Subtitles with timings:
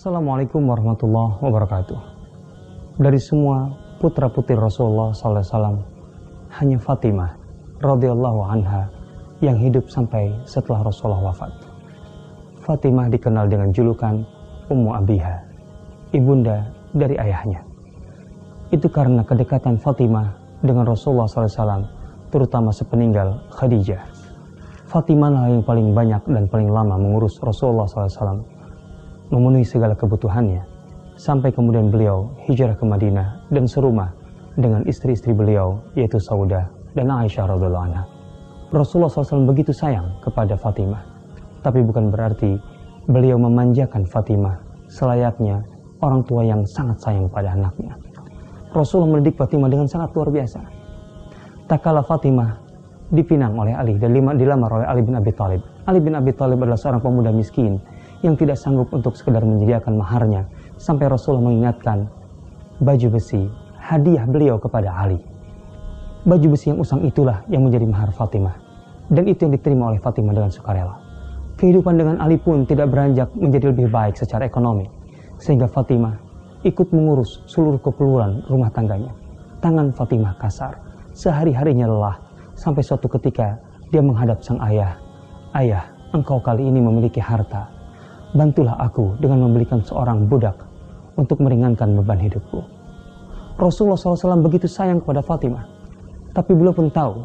[0.00, 2.00] Assalamualaikum warahmatullahi wabarakatuh.
[3.04, 3.68] Dari semua
[4.00, 5.76] putra putri Rasulullah SAW,
[6.56, 7.36] hanya Fatimah
[7.84, 8.88] radhiyallahu anha
[9.44, 11.52] yang hidup sampai setelah Rasulullah wafat.
[12.64, 14.24] Fatimah dikenal dengan julukan
[14.72, 15.36] Ummu Abiha,
[16.16, 16.64] ibunda
[16.96, 17.60] dari ayahnya.
[18.72, 20.32] Itu karena kedekatan Fatimah
[20.64, 21.84] dengan Rasulullah SAW,
[22.32, 24.00] terutama sepeninggal Khadijah.
[24.88, 28.59] Fatimah lah yang paling banyak dan paling lama mengurus Rasulullah SAW
[29.30, 30.62] memenuhi segala kebutuhannya
[31.14, 34.10] sampai kemudian beliau hijrah ke Madinah dan serumah
[34.58, 36.66] dengan istri-istri beliau yaitu Saudah
[36.98, 38.04] dan Aisyah radhiallahu anha.
[38.70, 41.02] Rasulullah SAW begitu sayang kepada Fatimah,
[41.62, 42.58] tapi bukan berarti
[43.10, 45.62] beliau memanjakan Fatimah selayaknya
[46.02, 47.94] orang tua yang sangat sayang pada anaknya.
[48.70, 50.62] Rasulullah mendidik Fatimah dengan sangat luar biasa.
[51.66, 52.58] Tak kala Fatimah
[53.10, 55.62] dipinang oleh Ali dan dilamar oleh Ali bin Abi Thalib.
[55.86, 57.82] Ali bin Abi Thalib adalah seorang pemuda miskin
[58.20, 60.44] yang tidak sanggup untuk sekedar menyediakan maharnya
[60.76, 62.08] sampai Rasulullah mengingatkan
[62.80, 63.48] baju besi
[63.80, 65.20] hadiah beliau kepada Ali.
[66.24, 68.56] Baju besi yang usang itulah yang menjadi mahar Fatimah
[69.08, 70.96] dan itu yang diterima oleh Fatimah dengan sukarela.
[71.56, 74.88] Kehidupan dengan Ali pun tidak beranjak menjadi lebih baik secara ekonomi
[75.40, 76.16] sehingga Fatimah
[76.64, 79.12] ikut mengurus seluruh keperluan rumah tangganya.
[79.60, 80.76] Tangan Fatimah kasar,
[81.12, 82.16] sehari-harinya lelah
[82.56, 83.60] sampai suatu ketika
[83.92, 84.96] dia menghadap sang ayah.
[85.52, 87.68] Ayah, engkau kali ini memiliki harta,
[88.34, 90.54] bantulah aku dengan membelikan seorang budak
[91.18, 92.62] untuk meringankan beban hidupku.
[93.60, 95.68] Rasulullah SAW begitu sayang kepada Fatimah,
[96.32, 97.20] tapi beliau pun tahu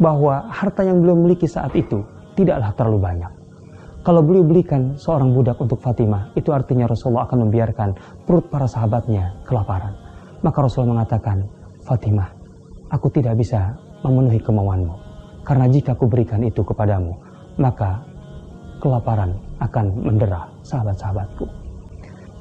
[0.00, 2.00] bahwa harta yang beliau miliki saat itu
[2.34, 3.32] tidaklah terlalu banyak.
[4.04, 7.88] Kalau beliau belikan seorang budak untuk Fatimah, itu artinya Rasulullah akan membiarkan
[8.28, 9.96] perut para sahabatnya kelaparan.
[10.44, 11.48] Maka Rasulullah mengatakan,
[11.88, 12.28] Fatimah,
[12.92, 13.72] aku tidak bisa
[14.04, 14.92] memenuhi kemauanmu.
[15.40, 17.16] Karena jika aku berikan itu kepadamu,
[17.56, 18.04] maka
[18.84, 19.32] kelaparan
[19.64, 21.48] akan mendera sahabat-sahabatku.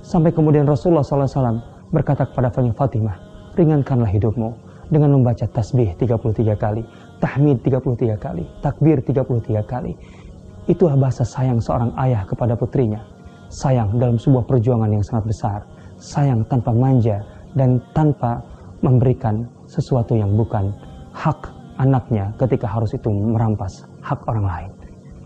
[0.03, 1.63] Sampai kemudian Rasulullah SAW
[1.95, 3.15] berkata kepada Fatimah,
[3.55, 4.51] ringankanlah hidupmu
[4.91, 6.83] dengan membaca tasbih 33 kali,
[7.23, 9.95] tahmid 33 kali, takbir 33 kali.
[10.67, 12.99] Itulah bahasa sayang seorang ayah kepada putrinya.
[13.47, 15.59] Sayang dalam sebuah perjuangan yang sangat besar.
[15.95, 17.23] Sayang tanpa manja
[17.55, 18.43] dan tanpa
[18.83, 20.75] memberikan sesuatu yang bukan
[21.15, 21.47] hak
[21.79, 24.71] anaknya ketika harus itu merampas hak orang lain.